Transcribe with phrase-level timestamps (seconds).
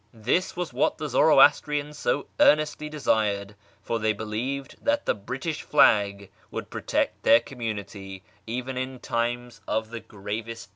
[0.15, 3.53] This was what the Zoroastrians .0 earnestly desired,
[3.83, 9.91] for they believed that the British flag would jrotect their community even in times of
[9.91, 10.69] the gravest danger.